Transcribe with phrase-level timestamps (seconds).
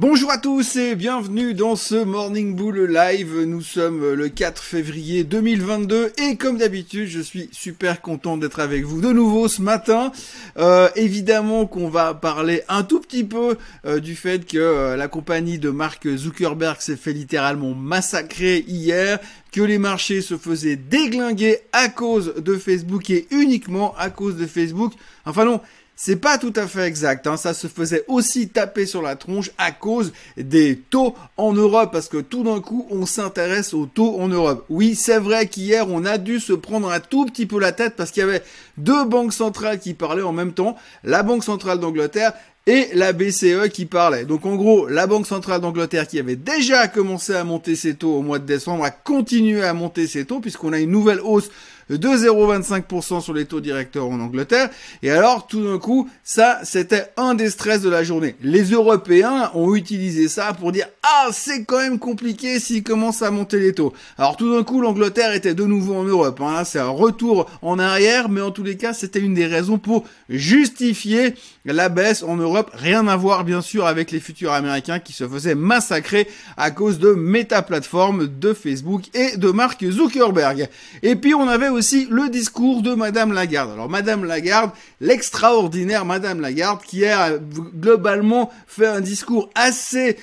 [0.00, 3.44] Bonjour à tous et bienvenue dans ce Morning Bull Live.
[3.44, 8.84] Nous sommes le 4 février 2022 et comme d'habitude, je suis super content d'être avec
[8.84, 10.10] vous de nouveau ce matin.
[10.56, 15.06] Euh, évidemment qu'on va parler un tout petit peu euh, du fait que euh, la
[15.06, 19.18] compagnie de Mark Zuckerberg s'est fait littéralement massacrer hier,
[19.52, 24.46] que les marchés se faisaient déglinguer à cause de Facebook et uniquement à cause de
[24.46, 24.94] Facebook.
[25.26, 25.60] Enfin non,
[26.02, 27.36] c'est pas tout à fait exact, hein.
[27.36, 32.08] ça se faisait aussi taper sur la tronche à cause des taux en Europe, parce
[32.08, 34.64] que tout d'un coup on s'intéresse aux taux en Europe.
[34.70, 37.96] Oui, c'est vrai qu'hier on a dû se prendre un tout petit peu la tête
[37.96, 38.42] parce qu'il y avait
[38.78, 40.74] deux banques centrales qui parlaient en même temps,
[41.04, 42.32] la Banque centrale d'Angleterre
[42.66, 44.24] et la BCE qui parlait.
[44.24, 48.14] Donc en gros, la Banque centrale d'Angleterre qui avait déjà commencé à monter ses taux
[48.14, 51.50] au mois de décembre a continué à monter ses taux puisqu'on a une nouvelle hausse
[51.98, 54.70] de 0,25% sur les taux directeurs en Angleterre.
[55.02, 58.36] Et alors, tout d'un coup, ça, c'était un des stress de la journée.
[58.42, 63.30] Les Européens ont utilisé ça pour dire, ah, c'est quand même compliqué s'ils commencent à
[63.30, 63.92] monter les taux.
[64.18, 66.40] Alors, tout d'un coup, l'Angleterre était de nouveau en Europe.
[66.40, 66.62] Hein.
[66.64, 70.04] C'est un retour en arrière, mais en tous les cas, c'était une des raisons pour
[70.28, 72.70] justifier la baisse en Europe.
[72.74, 76.98] Rien à voir, bien sûr, avec les futurs américains qui se faisaient massacrer à cause
[76.98, 80.68] de méta plateformes de Facebook et de Mark Zuckerberg.
[81.02, 83.72] Et puis, on avait aussi le discours de Madame Lagarde.
[83.72, 90.16] Alors Madame Lagarde, l'extraordinaire Madame Lagarde, qui a globalement fait un discours assez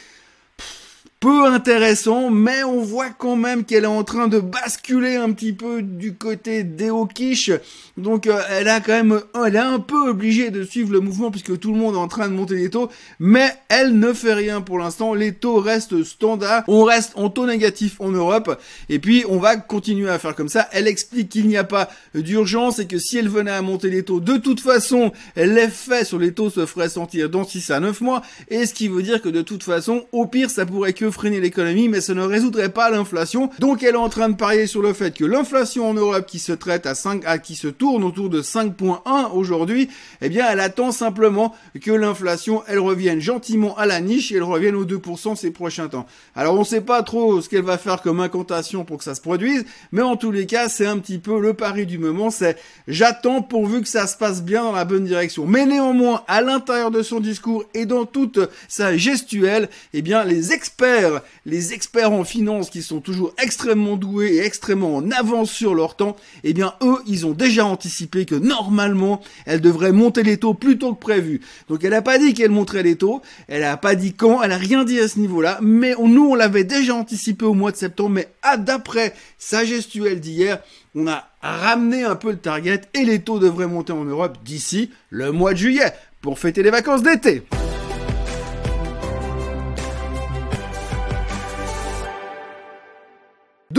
[1.19, 5.53] peu intéressant, mais on voit quand même qu'elle est en train de basculer un petit
[5.53, 7.51] peu du côté des quiche.
[7.97, 11.31] Donc euh, elle a quand même, elle est un peu obligée de suivre le mouvement
[11.31, 14.35] puisque tout le monde est en train de monter les taux, mais elle ne fait
[14.35, 15.15] rien pour l'instant.
[15.15, 16.63] Les taux restent standards.
[16.67, 20.49] On reste en taux négatif en Europe et puis on va continuer à faire comme
[20.49, 20.69] ça.
[20.71, 24.03] Elle explique qu'il n'y a pas d'urgence et que si elle venait à monter les
[24.03, 28.01] taux, de toute façon, l'effet sur les taux se ferait sentir dans 6 à 9
[28.01, 31.06] mois et ce qui veut dire que de toute façon, au pire, ça pourrait que
[31.11, 33.49] freiner l'économie, mais ça ne résoudrait pas l'inflation.
[33.59, 36.39] Donc elle est en train de parier sur le fait que l'inflation en Europe qui
[36.39, 39.89] se traite à 5, à qui se tourne autour de 5.1 aujourd'hui,
[40.21, 44.43] eh bien elle attend simplement que l'inflation elle revienne gentiment à la niche et elle
[44.43, 46.05] revienne aux 2% ces prochains temps.
[46.35, 49.21] Alors on sait pas trop ce qu'elle va faire comme incantation pour que ça se
[49.21, 52.57] produise, mais en tous les cas c'est un petit peu le pari du moment, c'est
[52.87, 55.45] j'attends pourvu que ça se passe bien dans la bonne direction.
[55.45, 60.53] Mais néanmoins à l'intérieur de son discours et dans toute sa gestuelle, eh bien les
[60.53, 60.96] experts
[61.45, 65.95] les experts en finance qui sont toujours extrêmement doués et extrêmement en avance sur leur
[65.95, 70.53] temps, eh bien eux, ils ont déjà anticipé que normalement, elle devrait monter les taux
[70.53, 71.41] plus tôt que prévu.
[71.69, 74.51] Donc elle n'a pas dit qu'elle monterait les taux, elle n'a pas dit quand, elle
[74.51, 77.77] a rien dit à ce niveau-là, mais nous, on l'avait déjà anticipé au mois de
[77.77, 80.59] septembre, mais à d'après sa gestuelle d'hier,
[80.95, 84.89] on a ramené un peu le target et les taux devraient monter en Europe d'ici
[85.09, 87.43] le mois de juillet pour fêter les vacances d'été.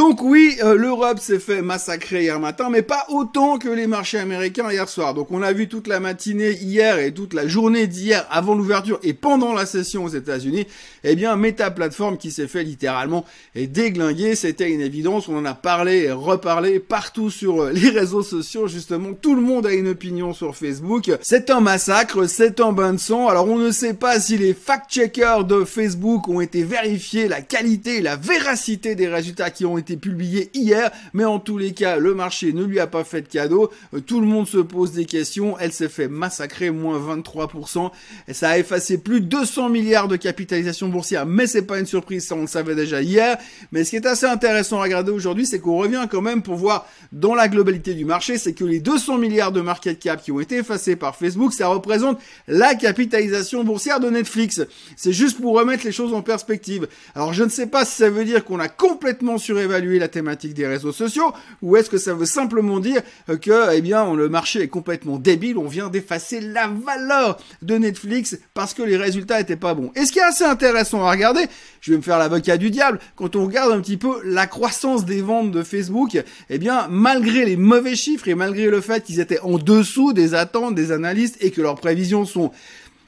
[0.09, 4.17] Donc oui, euh, l'Europe s'est fait massacrer hier matin, mais pas autant que les marchés
[4.17, 5.13] américains hier soir.
[5.13, 8.99] Donc on a vu toute la matinée hier et toute la journée d'hier avant l'ouverture
[9.03, 10.67] et pendant la session aux États-Unis,
[11.05, 15.29] eh bien Meta Platform qui s'est fait littéralement déglinguer, c'était une évidence.
[15.29, 18.67] On en a parlé et reparlé partout sur euh, les réseaux sociaux.
[18.67, 21.11] Justement, tout le monde a une opinion sur Facebook.
[21.21, 23.29] C'est un massacre, c'est un bain de sang.
[23.29, 28.01] Alors on ne sait pas si les fact-checkers de Facebook ont été vérifiés la qualité
[28.01, 32.15] la véracité des résultats qui ont été publié hier, mais en tous les cas, le
[32.15, 33.71] marché ne lui a pas fait de cadeau.
[33.95, 35.57] Euh, tout le monde se pose des questions.
[35.59, 37.91] Elle s'est fait massacrer, moins 23%.
[38.29, 41.87] Et ça a effacé plus de 200 milliards de capitalisation boursière, mais c'est pas une
[41.87, 43.37] surprise, ça on le savait déjà hier.
[43.73, 46.57] Mais ce qui est assez intéressant à regarder aujourd'hui, c'est qu'on revient quand même pour
[46.57, 50.33] voir dans la globalité du marché, c'est que les 200 milliards de market cap qui
[50.33, 54.61] ont été effacés par Facebook, ça représente la capitalisation boursière de Netflix.
[54.97, 56.89] C'est juste pour remettre les choses en perspective.
[57.15, 60.55] Alors je ne sais pas si ça veut dire qu'on a complètement surévalué la thématique
[60.55, 61.33] des réseaux sociaux
[61.63, 63.03] ou est-ce que ça veut simplement dire
[63.41, 68.39] que eh bien le marché est complètement débile, on vient d'effacer la valeur de Netflix
[68.55, 69.93] parce que les résultats étaient pas bons.
[69.95, 71.47] Et ce qui est assez intéressant à regarder,
[71.81, 75.05] je vais me faire l'avocat du diable, quand on regarde un petit peu la croissance
[75.05, 79.21] des ventes de Facebook, eh bien malgré les mauvais chiffres et malgré le fait qu'ils
[79.21, 82.51] étaient en dessous des attentes des analystes et que leurs prévisions sont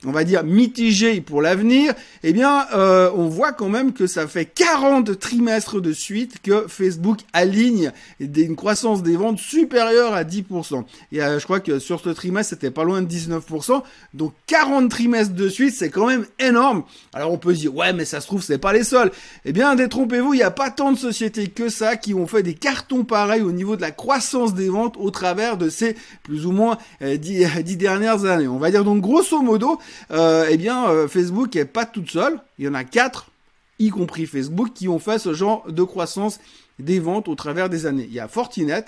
[0.04, 4.26] on va dire mitigé pour l'avenir, eh bien, euh, on voit quand même que ça
[4.26, 10.84] fait 40 trimestres de suite que Facebook aligne une croissance des ventes supérieure à 10%.
[11.12, 13.82] Et euh, je crois que sur ce trimestre, c'était pas loin de 19%.
[14.14, 16.84] Donc 40 trimestres de suite, c'est quand même énorme.
[17.12, 19.10] Alors on peut se dire, ouais, mais ça se trouve, c'est pas les seuls.
[19.44, 22.42] Eh bien, détrompez-vous, il n'y a pas tant de sociétés que ça qui ont fait
[22.42, 26.46] des cartons pareils au niveau de la croissance des ventes au travers de ces plus
[26.46, 28.48] ou moins euh, 10 dernières années.
[28.48, 29.78] On va dire donc grosso modo,
[30.10, 32.40] euh, eh bien, euh, Facebook est pas toute seule.
[32.58, 33.30] Il y en a quatre,
[33.78, 36.40] y compris Facebook, qui ont fait ce genre de croissance
[36.78, 38.06] des ventes au travers des années.
[38.08, 38.86] Il y a Fortinet,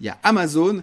[0.00, 0.82] il y a Amazon,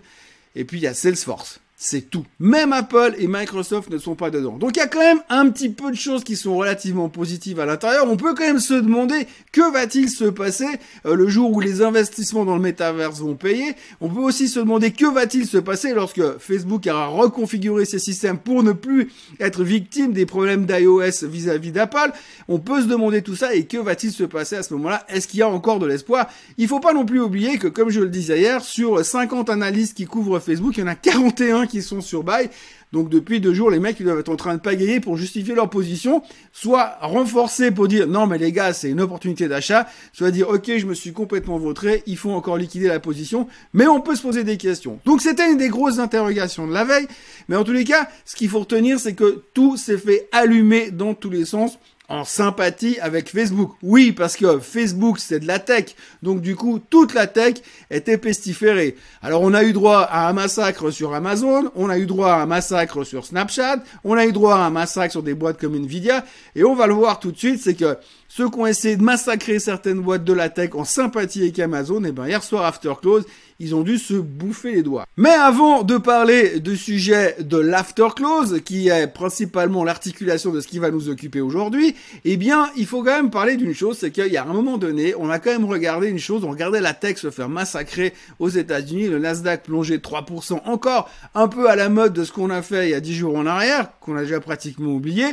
[0.56, 1.60] et puis il y a Salesforce.
[1.80, 2.26] C'est tout.
[2.40, 4.58] Même Apple et Microsoft ne sont pas dedans.
[4.58, 7.60] Donc il y a quand même un petit peu de choses qui sont relativement positives
[7.60, 8.10] à l'intérieur.
[8.10, 10.66] On peut quand même se demander que va-t-il se passer
[11.06, 13.76] euh, le jour où les investissements dans le métaverse vont payer?
[14.02, 18.40] On peut aussi se demander que va-t-il se passer lorsque Facebook aura reconfiguré ses systèmes
[18.40, 22.12] pour ne plus être victime des problèmes d'iOS vis-à-vis d'Apple?
[22.48, 25.06] On peut se demander tout ça et que va-t-il se passer à ce moment-là?
[25.10, 26.28] Est-ce qu'il y a encore de l'espoir?
[26.58, 29.96] Il faut pas non plus oublier que comme je le disais hier, sur 50 analystes
[29.96, 32.50] qui couvrent Facebook, il y en a 41 qui sont sur bail.
[32.94, 35.54] Donc depuis deux jours, les mecs ils doivent être en train de pagayer pour justifier
[35.54, 36.24] leur position,
[36.54, 40.72] soit renforcer pour dire non mais les gars c'est une opportunité d'achat, soit dire ok
[40.78, 44.22] je me suis complètement vautré, il faut encore liquider la position, mais on peut se
[44.22, 45.00] poser des questions.
[45.06, 47.08] Donc c'était une des grosses interrogations de la veille,
[47.50, 50.92] mais en tous les cas, ce qu'il faut retenir c'est que tout s'est fait allumer
[50.92, 51.78] dans tous les sens
[52.10, 53.74] en sympathie avec Facebook.
[53.84, 55.96] Oui, parce que Facebook, c'est de la tech.
[56.24, 57.56] Donc, du coup, toute la tech
[57.92, 58.96] était pestiférée.
[59.22, 62.42] Alors, on a eu droit à un massacre sur Amazon, on a eu droit à
[62.42, 65.76] un massacre sur Snapchat, on a eu droit à un massacre sur des boîtes comme
[65.76, 66.24] Nvidia,
[66.56, 67.98] et on va le voir tout de suite, c'est que
[68.30, 72.04] ceux qui ont essayé de massacrer certaines boîtes de la tech en sympathie avec Amazon,
[72.06, 73.26] et eh ben, hier soir, after close,
[73.60, 75.06] ils ont dû se bouffer les doigts.
[75.18, 80.68] Mais avant de parler du sujet de l'after close, qui est principalement l'articulation de ce
[80.68, 81.96] qui va nous occuper aujourd'hui,
[82.26, 84.78] eh bien, il faut quand même parler d'une chose, c'est qu'il y a un moment
[84.78, 88.14] donné, on a quand même regardé une chose, on regardait la tech se faire massacrer
[88.40, 92.32] aux États-Unis, le Nasdaq plongé de 3%, encore un peu à la mode de ce
[92.32, 95.26] qu'on a fait il y a 10 jours en arrière, qu'on a déjà pratiquement oublié.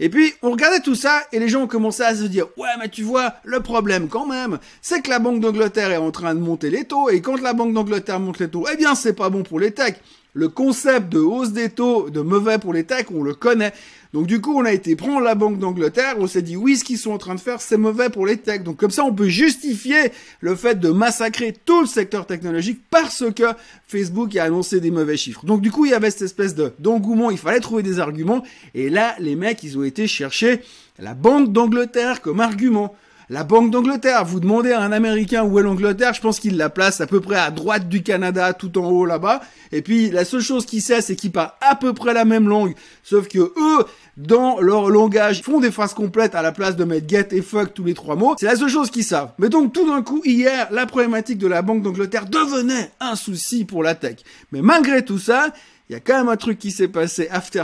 [0.00, 2.68] Et puis, on regardait tout ça et les gens ont commencé à se dire, ouais,
[2.78, 6.34] mais tu vois, le problème quand même, c'est que la Banque d'Angleterre est en train
[6.34, 9.12] de monter les taux et quand la Banque d'Angleterre monte les taux, eh bien, c'est
[9.12, 10.00] pas bon pour les techs.
[10.34, 13.72] Le concept de hausse des taux de mauvais pour les techs, on le connaît.
[14.14, 16.84] Donc du coup, on a été prendre la Banque d'Angleterre, on s'est dit oui, ce
[16.84, 18.62] qu'ils sont en train de faire, c'est mauvais pour les techs.
[18.62, 23.24] Donc comme ça, on peut justifier le fait de massacrer tout le secteur technologique parce
[23.34, 23.44] que
[23.86, 25.44] Facebook a annoncé des mauvais chiffres.
[25.44, 28.42] Donc du coup, il y avait cette espèce de d'engouement, il fallait trouver des arguments.
[28.74, 30.60] Et là, les mecs, ils ont été chercher
[30.98, 32.94] la Banque d'Angleterre comme argument.
[33.30, 36.70] La Banque d'Angleterre, vous demandez à un Américain où est l'Angleterre, je pense qu'il la
[36.70, 39.42] place à peu près à droite du Canada, tout en haut là-bas.
[39.70, 42.48] Et puis la seule chose qu'il sait, c'est qu'il parle à peu près la même
[42.48, 43.84] langue, sauf que eux,
[44.16, 47.74] dans leur langage, font des phrases complètes à la place de mettre get et fuck
[47.74, 48.34] tous les trois mots.
[48.40, 49.32] C'est la seule chose qu'ils savent.
[49.38, 53.66] Mais donc tout d'un coup, hier, la problématique de la Banque d'Angleterre devenait un souci
[53.66, 54.16] pour la tech.
[54.52, 55.52] Mais malgré tout ça,
[55.88, 57.62] il y a quand même un truc qui s'est passé after,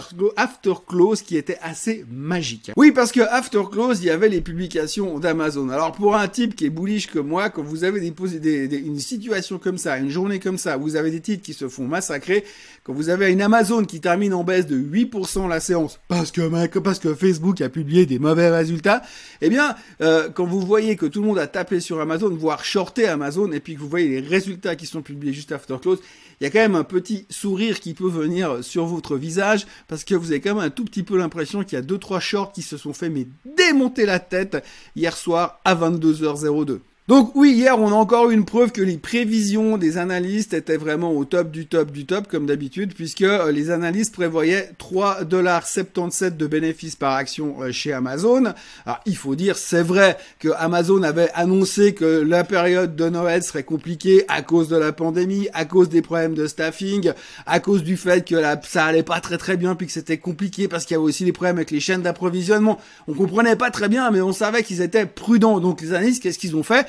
[0.89, 2.71] close qui était assez magique.
[2.75, 5.69] Oui, parce que after close, il y avait les publications d'Amazon.
[5.69, 9.77] Alors pour un type qui est bullish comme moi, quand vous avez une situation comme
[9.77, 12.45] ça, une journée comme ça, vous avez des titres qui se font massacrer,
[12.83, 16.79] quand vous avez une Amazon qui termine en baisse de 8% la séance, parce que
[16.79, 19.03] parce que Facebook a publié des mauvais résultats,
[19.43, 22.65] eh bien, euh, quand vous voyez que tout le monde a tapé sur Amazon, voire
[22.65, 25.99] shorté Amazon, et puis que vous voyez les résultats qui sont publiés juste after close,
[26.45, 30.05] il y a quand même un petit sourire qui peut venir sur votre visage parce
[30.05, 32.21] que vous avez quand même un tout petit peu l'impression qu'il y a deux trois
[32.21, 33.27] shorts qui se sont fait mais
[33.57, 34.63] démonter la tête
[34.95, 36.81] hier soir à 22h02.
[37.07, 40.79] Donc oui, hier, on a encore eu une preuve que les prévisions des analystes étaient
[40.79, 46.39] vraiment au top du top du top, comme d'habitude, puisque euh, les analystes prévoyaient 3,77$
[46.39, 48.55] de bénéfices par action euh, chez Amazon.
[48.87, 53.43] Alors, il faut dire, c'est vrai que Amazon avait annoncé que la période de Noël
[53.43, 57.13] serait compliquée à cause de la pandémie, à cause des problèmes de staffing,
[57.45, 60.69] à cause du fait que ça allait pas très très bien, puis que c'était compliqué
[60.69, 62.79] parce qu'il y avait aussi des problèmes avec les chaînes d'approvisionnement.
[63.09, 65.61] On comprenait pas très bien, mais on savait qu'ils étaient prudents.
[65.61, 66.87] Donc les analystes, qu'est-ce qu'ils ont fait?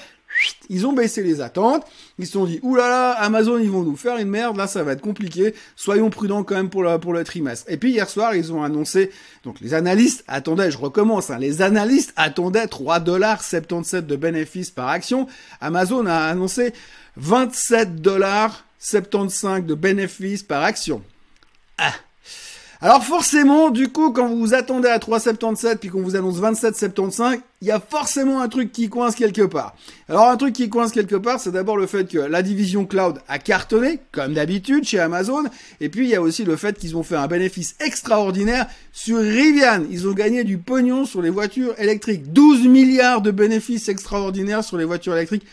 [0.70, 1.86] Ils ont baissé les attentes.
[2.18, 4.58] Ils se sont dit, oulala, Amazon, ils vont nous faire une merde.
[4.58, 5.54] Là, ça va être compliqué.
[5.75, 7.65] Soyons prudents quand même pour le, trimestre.
[7.70, 9.12] Et puis, hier soir, ils ont annoncé,
[9.44, 15.27] donc les analystes attendaient, je recommence, hein, les analystes attendaient 3,77$ de bénéfices par action.
[15.62, 16.74] Amazon a annoncé
[17.20, 21.01] 27,75$ de bénéfices par action.
[21.77, 21.94] Ah.
[22.86, 27.39] Alors forcément, du coup, quand vous vous attendez à 3,77 puis qu'on vous annonce 27,75,
[27.62, 29.75] il y a forcément un truc qui coince quelque part.
[30.08, 33.18] Alors un truc qui coince quelque part, c'est d'abord le fait que la division cloud
[33.27, 35.46] a cartonné, comme d'habitude chez Amazon,
[35.82, 39.18] et puis il y a aussi le fait qu'ils ont fait un bénéfice extraordinaire sur
[39.18, 39.82] Rivian.
[39.89, 42.34] Ils ont gagné du pognon sur les voitures électriques.
[42.34, 45.48] 12 milliards de bénéfices extraordinaires sur les voitures électriques.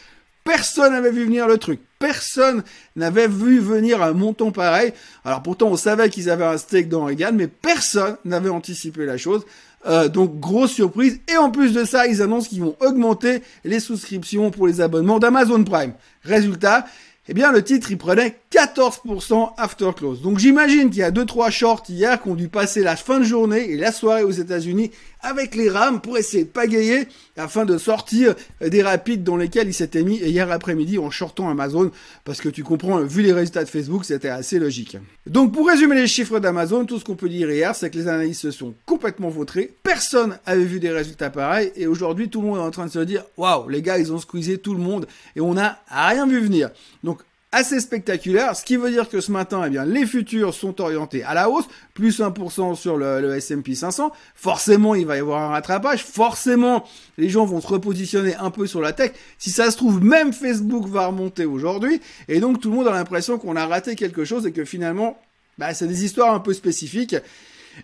[0.44, 1.80] Personne n'avait vu venir le truc.
[2.02, 2.64] Personne
[2.96, 4.92] n'avait vu venir un montant pareil.
[5.24, 9.16] Alors pourtant, on savait qu'ils avaient un steak dans Reagan, mais personne n'avait anticipé la
[9.16, 9.46] chose.
[9.86, 11.20] Euh, donc grosse surprise.
[11.32, 15.20] Et en plus de ça, ils annoncent qu'ils vont augmenter les souscriptions pour les abonnements
[15.20, 15.92] d'Amazon Prime.
[16.24, 16.86] Résultat,
[17.28, 20.20] eh bien le titre il prenait 14% after close.
[20.20, 23.18] Donc j'imagine qu'il y a deux trois shorts hier qui ont dû passer la fin
[23.18, 24.90] de journée et la soirée aux États-Unis
[25.20, 29.74] avec les rames pour essayer de pagayer afin de sortir des rapides dans lesquels ils
[29.74, 31.90] s'étaient mis hier après-midi en shortant Amazon
[32.24, 34.98] parce que tu comprends vu les résultats de Facebook c'était assez logique.
[35.26, 38.08] Donc pour résumer les chiffres d'Amazon, tout ce qu'on peut dire hier c'est que les
[38.08, 42.48] analystes se sont complètement vautrés, personne avait vu des résultats pareils et aujourd'hui tout le
[42.48, 44.80] monde est en train de se dire waouh les gars ils ont squeezé tout le
[44.80, 45.06] monde
[45.36, 46.68] et on n'a rien vu venir.
[47.02, 47.20] Donc
[47.52, 51.22] assez spectaculaire, ce qui veut dire que ce matin, eh bien, les futurs sont orientés
[51.22, 54.10] à la hausse, plus 1% sur le, le S&P 500.
[54.34, 56.02] Forcément, il va y avoir un rattrapage.
[56.02, 56.84] Forcément,
[57.18, 59.12] les gens vont se repositionner un peu sur la tech.
[59.38, 62.00] Si ça se trouve, même Facebook va remonter aujourd'hui.
[62.28, 65.18] Et donc, tout le monde a l'impression qu'on a raté quelque chose et que finalement,
[65.58, 67.16] bah, c'est des histoires un peu spécifiques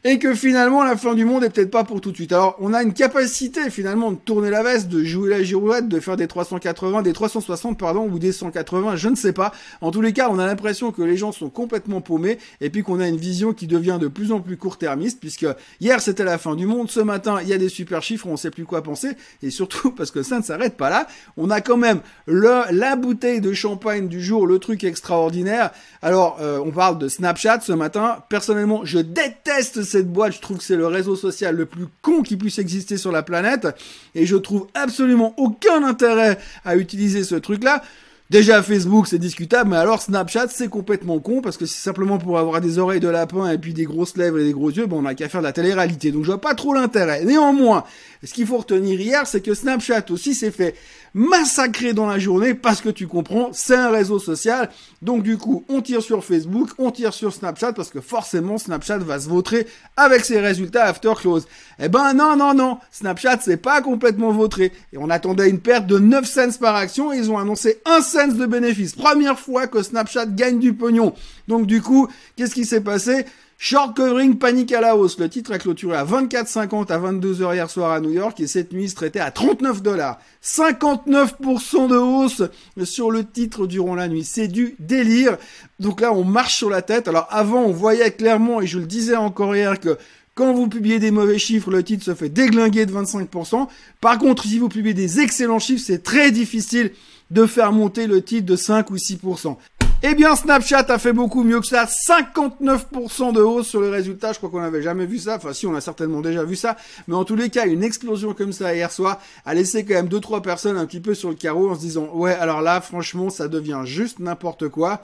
[0.04, 2.32] et que finalement la fin du monde est peut-être pas pour tout de suite.
[2.32, 6.00] Alors on a une capacité finalement de tourner la veste, de jouer la girouette, de
[6.00, 9.52] faire des 380, des 360 pardon ou des 180, je ne sais pas.
[9.80, 12.82] En tous les cas, on a l'impression que les gens sont complètement paumés et puis
[12.82, 15.46] qu'on a une vision qui devient de plus en plus court-termiste puisque
[15.80, 18.36] hier c'était la fin du monde, ce matin il y a des super chiffres, on
[18.36, 19.10] sait plus quoi penser
[19.42, 22.96] et surtout parce que ça ne s'arrête pas là, on a quand même le la
[22.96, 25.70] bouteille de champagne du jour, le truc extraordinaire.
[26.02, 28.22] Alors euh, on parle de Snapchat ce matin.
[28.28, 32.22] Personnellement, je déteste cette boîte, je trouve que c'est le réseau social le plus con
[32.22, 33.68] qui puisse exister sur la planète.
[34.14, 37.82] Et je trouve absolument aucun intérêt à utiliser ce truc-là.
[38.30, 42.38] Déjà Facebook c'est discutable, mais alors Snapchat c'est complètement con parce que c'est simplement pour
[42.38, 45.02] avoir des oreilles de lapin et puis des grosses lèvres et des gros yeux, bon
[45.02, 47.24] on a qu'à faire de la télé-réalité, donc je vois pas trop l'intérêt.
[47.24, 47.84] Néanmoins,
[48.22, 50.74] ce qu'il faut retenir hier, c'est que Snapchat aussi s'est fait
[51.14, 54.68] massacrer dans la journée parce que tu comprends, c'est un réseau social.
[55.00, 58.98] Donc du coup, on tire sur Facebook, on tire sur Snapchat parce que forcément Snapchat
[58.98, 59.66] va se vautrer
[59.96, 61.46] avec ses résultats after close.
[61.78, 64.70] Eh ben non, non, non, Snapchat c'est pas complètement vautré.
[64.92, 68.02] Et on attendait une perte de 9 cents par action et ils ont annoncé 1
[68.02, 68.94] cent de bénéfice.
[68.94, 71.14] Première fois que Snapchat gagne du pognon.
[71.46, 73.24] Donc du coup, qu'est-ce qui s'est passé?
[73.60, 75.18] Short covering, panique à la hausse.
[75.18, 78.46] Le titre a clôturé à 24,50 à 22 heures hier soir à New York et
[78.46, 80.18] cette nuit se traitait à 39 dollars.
[80.44, 82.42] 59% de hausse
[82.84, 84.24] sur le titre durant la nuit.
[84.24, 85.38] C'est du délire.
[85.80, 87.08] Donc là, on marche sur la tête.
[87.08, 89.98] Alors avant, on voyait clairement, et je le disais encore hier, que
[90.36, 93.66] quand vous publiez des mauvais chiffres, le titre se fait déglinguer de 25%.
[94.00, 96.92] Par contre, si vous publiez des excellents chiffres, c'est très difficile
[97.30, 99.56] de faire monter le titre de 5 ou 6%.
[100.04, 101.84] Eh bien, Snapchat a fait beaucoup mieux que ça.
[101.84, 104.32] 59% de hausse sur les résultats.
[104.32, 105.36] Je crois qu'on n'avait jamais vu ça.
[105.36, 106.76] Enfin, si, on a certainement déjà vu ça.
[107.08, 110.06] Mais en tous les cas, une explosion comme ça hier soir a laissé quand même
[110.06, 112.80] deux, trois personnes un petit peu sur le carreau en se disant, ouais, alors là,
[112.80, 115.02] franchement, ça devient juste n'importe quoi.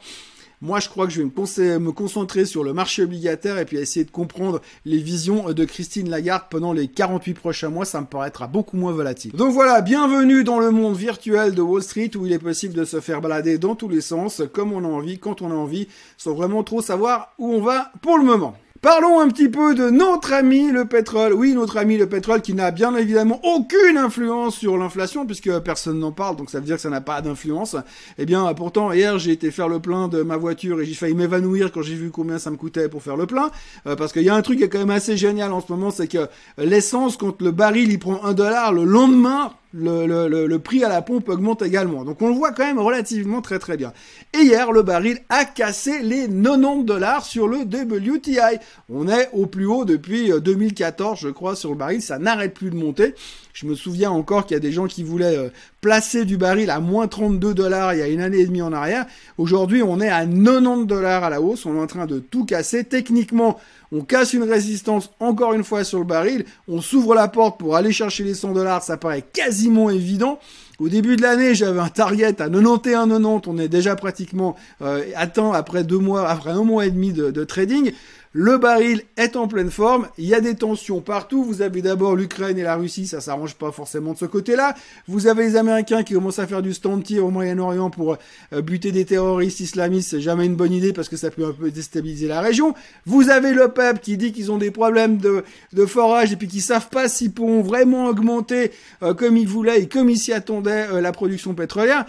[0.64, 4.06] Moi, je crois que je vais me, concentrer sur le marché obligataire et puis essayer
[4.06, 7.85] de comprendre les visions de Christine Lagarde pendant les 48 prochains mois.
[7.85, 9.33] Ça me paraîtra beaucoup moins volatile.
[9.33, 12.87] Donc voilà, bienvenue dans le monde virtuel de Wall Street où il est possible de
[12.87, 15.87] se faire balader dans tous les sens, comme on a envie, quand on a envie,
[16.16, 18.56] sans vraiment trop savoir où on va pour le moment.
[18.84, 21.32] Parlons un petit peu de notre ami le pétrole.
[21.32, 26.00] Oui, notre ami le pétrole qui n'a bien évidemment aucune influence sur l'inflation puisque personne
[26.00, 27.76] n'en parle, donc ça veut dire que ça n'a pas d'influence.
[28.18, 31.14] Eh bien, pourtant, hier, j'ai été faire le plein de ma voiture et j'ai failli
[31.14, 33.50] m'évanouir quand j'ai vu combien ça me coûtait pour faire le plein.
[33.86, 35.72] Euh, parce qu'il y a un truc qui est quand même assez génial en ce
[35.72, 40.85] moment, c'est que l'essence, quand le baril, il prend un dollar, le lendemain, le, prix
[40.85, 42.04] à la pompe augmente également.
[42.04, 43.93] Donc on le voit quand même relativement très très bien.
[44.33, 48.59] Et hier, le baril a cassé les 90 dollars sur le WTI.
[48.88, 52.02] On est au plus haut depuis 2014, euh, je crois, sur le baril.
[52.02, 53.14] Ça n'arrête plus de monter.
[53.52, 55.49] Je me souviens encore qu'il y a des gens qui voulaient euh,
[55.81, 58.73] placer du baril à moins 32 dollars il y a une année et demie en
[58.73, 59.07] arrière.
[59.38, 61.66] Aujourd'hui, on est à 90 dollars à la hausse.
[61.66, 62.85] On est en train de tout casser.
[62.85, 63.59] Techniquement,
[63.94, 67.76] on casse une résistance encore une fois sur le baril, on s'ouvre la porte pour
[67.76, 70.40] aller chercher les 100 dollars, ça paraît quasiment évident.
[70.80, 75.52] Au début de l'année, j'avais un target à 91,90, on est déjà pratiquement euh, atteint
[75.52, 77.92] après deux mois, après un mois et demi de trading.
[78.36, 80.08] Le baril est en pleine forme.
[80.18, 81.44] Il y a des tensions partout.
[81.44, 83.06] Vous avez d'abord l'Ukraine et la Russie.
[83.06, 84.74] Ça s'arrange pas forcément de ce côté-là.
[85.06, 88.16] Vous avez les Américains qui commencent à faire du stand tir au Moyen-Orient pour
[88.52, 90.10] euh, buter des terroristes islamistes.
[90.10, 92.74] C'est jamais une bonne idée parce que ça peut un peu déstabiliser la région.
[93.06, 96.48] Vous avez le peuple qui dit qu'ils ont des problèmes de, de forage et puis
[96.48, 98.72] qui savent pas s'ils pourront vraiment augmenter
[99.04, 102.04] euh, comme ils voulaient et comme ils s'y attendaient euh, la production pétrolière.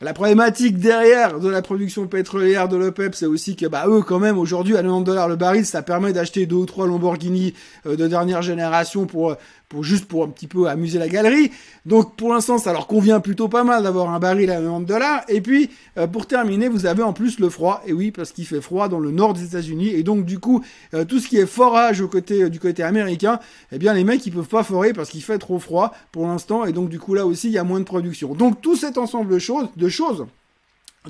[0.00, 4.18] La problématique derrière de la production pétrolière de l'OPEP, c'est aussi que bah eux quand
[4.18, 7.54] même aujourd'hui à 90 dollars le baril, ça permet d'acheter deux ou trois Lamborghini
[7.86, 9.36] euh, de dernière génération pour
[9.68, 11.50] pour juste pour un petit peu amuser la galerie.
[11.86, 15.22] Donc pour l'instant, ça leur convient plutôt pas mal d'avoir un baril à 90 dollars.
[15.28, 17.82] Et puis euh, pour terminer, vous avez en plus le froid.
[17.86, 19.88] Et oui, parce qu'il fait froid dans le nord des États-Unis.
[19.88, 22.82] Et donc du coup, euh, tout ce qui est forage au côté euh, du côté
[22.82, 23.40] américain,
[23.72, 26.64] eh bien les mecs ils peuvent pas forer parce qu'il fait trop froid pour l'instant.
[26.64, 28.34] Et donc du coup là aussi, il y a moins de production.
[28.34, 30.26] Donc tout cet ensemble de choses, de choses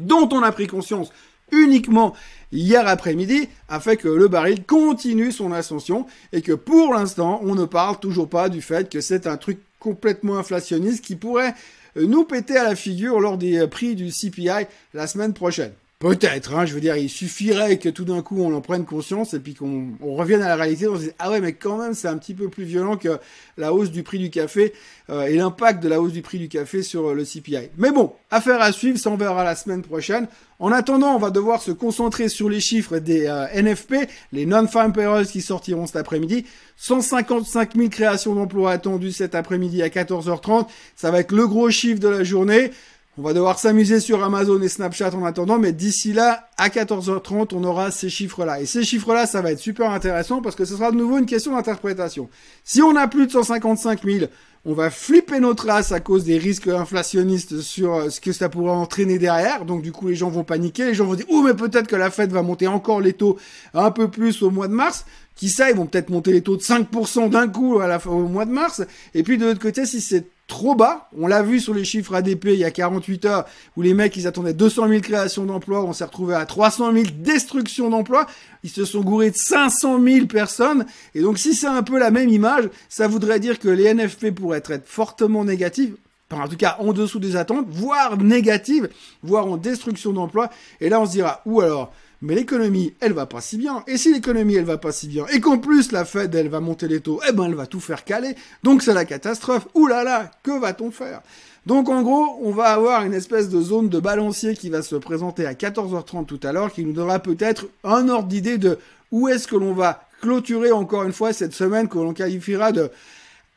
[0.01, 1.11] dont on a pris conscience
[1.53, 2.15] uniquement
[2.53, 7.55] hier après-midi a fait que le baril continue son ascension et que pour l'instant, on
[7.55, 11.55] ne parle toujours pas du fait que c'est un truc complètement inflationniste qui pourrait
[11.97, 15.73] nous péter à la figure lors des prix du CPI la semaine prochaine.
[16.01, 19.33] Peut-être, hein, je veux dire, il suffirait que tout d'un coup on en prenne conscience
[19.33, 21.95] et puis qu'on revienne à la réalité, on se dit ah ouais mais quand même
[21.95, 23.19] c'est un petit peu plus violent que
[23.57, 24.75] la hausse du prix du café
[25.09, 27.71] euh, et l'impact de la hausse du prix du café sur le CPI.
[27.79, 30.27] Mais bon, affaire à suivre, ça on verra la semaine prochaine.
[30.59, 34.93] En attendant, on va devoir se concentrer sur les chiffres des euh, NFP, les non-farm
[34.93, 36.45] payrolls qui sortiront cet après-midi.
[36.77, 40.67] 155 000 créations d'emplois attendues cet après-midi à 14h30.
[40.97, 42.73] Ça va être le gros chiffre de la journée.
[43.16, 47.50] On va devoir s'amuser sur Amazon et Snapchat en attendant, mais d'ici là, à 14h30,
[47.54, 48.61] on aura ces chiffres-là.
[48.61, 51.26] Et ces chiffres-là, ça va être super intéressant parce que ce sera de nouveau une
[51.26, 52.28] question d'interprétation.
[52.64, 54.26] Si on a plus de 155 000,
[54.64, 58.49] on va flipper notre race à cause des risques inflationnistes sur euh, ce que ça
[58.49, 59.64] pourrait entraîner derrière.
[59.64, 61.97] Donc du coup, les gens vont paniquer, les gens vont dire, oh mais peut-être que
[61.97, 63.38] la Fed va monter encore les taux
[63.75, 65.06] un peu plus au mois de mars.
[65.37, 68.11] Qui sait, ils vont peut-être monter les taux de 5% d'un coup à la fin,
[68.11, 68.83] au mois de mars.
[69.14, 71.09] Et puis de l'autre côté, si c'est trop bas.
[71.19, 73.45] On l'a vu sur les chiffres ADP il y a 48 heures
[73.77, 77.05] où les mecs ils attendaient 200 000 créations d'emplois, on s'est retrouvé à 300 000
[77.19, 78.27] destructions d'emplois.
[78.63, 80.87] Ils se sont gourés de 500 000 personnes.
[81.15, 84.31] Et donc si c'est un peu la même image, ça voudrait dire que les NFP
[84.31, 85.97] pourraient être fortement négatives
[86.43, 88.89] en tout cas en dessous des attentes, voire négatives,
[89.23, 90.51] voire en destruction d'emplois.
[90.81, 91.93] Et là, on se dira, ou alors,
[92.25, 93.85] mais l'économie, elle va pas si bien.
[93.87, 96.61] Et si l'économie, elle va pas si bien, et qu'en plus la Fed, elle va
[96.61, 98.35] monter les taux, eh ben elle va tout faire caler.
[98.62, 99.69] Donc c'est la catastrophe.
[99.75, 101.21] Ouh là que va-t-on faire?
[101.66, 104.97] Donc en gros, on va avoir une espèce de zone de balancier qui va se
[104.97, 108.78] présenter à 14h30 tout à l'heure, qui nous donnera peut-être un ordre d'idée de
[109.12, 112.90] où est-ce que l'on va clôturer encore une fois cette semaine que l'on qualifiera de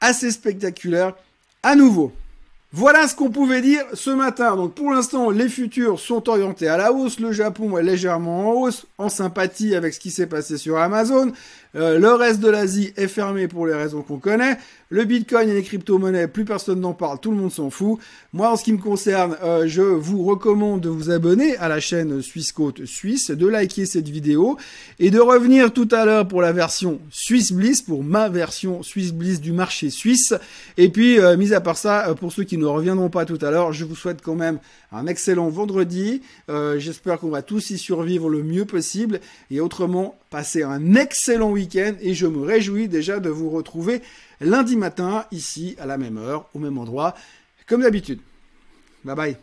[0.02, 1.14] assez spectaculaire.
[1.64, 2.12] À nouveau,
[2.74, 4.58] voilà ce qu'on pouvait dire ce matin.
[4.58, 7.20] Donc pour l'instant, les futurs sont orientés à la hausse.
[7.20, 11.32] Le Japon est légèrement en hausse, en sympathie avec ce qui s'est passé sur Amazon.
[11.78, 14.58] Euh, le reste de l'Asie est fermé pour les raisons qu'on connaît.
[14.90, 18.00] Le Bitcoin et les crypto-monnaies, plus personne n'en parle, tout le monde s'en fout.
[18.34, 21.80] Moi, en ce qui me concerne, euh, je vous recommande de vous abonner à la
[21.80, 24.58] chaîne Suisse Côte Suisse, de liker cette vidéo
[25.00, 29.12] et de revenir tout à l'heure pour la version Suisse Bliss, pour ma version Suisse
[29.14, 30.34] Bliss du marché suisse.
[30.78, 33.52] Et puis, euh, mis à part ça, pour ceux qui ne reviendront pas tout à
[33.52, 34.60] l'heure, je vous souhaite quand même
[34.94, 36.22] un excellent vendredi.
[36.78, 39.20] J'espère qu'on va tous y survivre le mieux possible
[39.52, 44.02] et autrement, passer un excellent et je me réjouis déjà de vous retrouver
[44.42, 47.16] lundi matin ici à la même heure, au même endroit,
[47.68, 48.20] comme d'habitude.
[49.04, 49.38] Bye bye.